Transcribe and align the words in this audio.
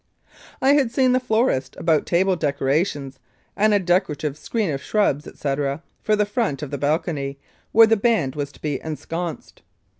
I 0.63 0.73
had 0.73 0.89
seen 0.91 1.11
the 1.11 1.19
florist 1.19 1.75
about 1.75 2.07
table 2.07 2.35
decorations, 2.35 3.19
and 3.55 3.71
a 3.71 3.77
decorative 3.77 4.35
screen 4.35 4.71
of 4.71 4.81
shrubs, 4.81 5.25
&c., 5.25 5.55
for 6.01 6.15
the 6.15 6.25
front 6.25 6.63
of 6.63 6.71
the 6.71 6.79
balcony, 6.79 7.37
where 7.71 7.85
the 7.85 7.95
band 7.97 8.33
was 8.35 8.51
to 8.53 8.61
be 8.63 8.81
ensconced. 8.83 9.61